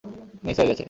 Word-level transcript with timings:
Miss 0.45 0.55
হয়ে 0.59 0.67
গেছে। 0.69 0.79